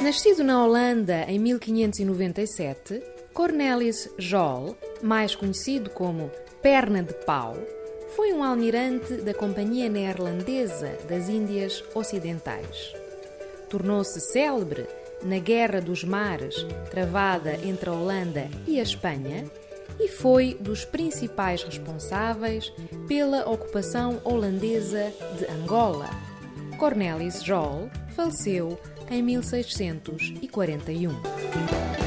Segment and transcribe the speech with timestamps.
[0.00, 3.02] Nascido na Holanda em 1597,
[3.32, 7.56] Cornelis Jol, mais conhecido como Perna de Pau,
[8.14, 12.92] foi um almirante da Companhia Neerlandesa das Índias Ocidentais.
[13.70, 14.86] Tornou-se célebre
[15.24, 16.54] na Guerra dos Mares,
[16.90, 19.50] travada entre a Holanda e a Espanha,
[19.98, 22.70] e foi dos principais responsáveis
[23.08, 26.10] pela ocupação holandesa de Angola.
[26.78, 28.78] Cornelis Jol faleceu
[29.10, 32.05] em 1641.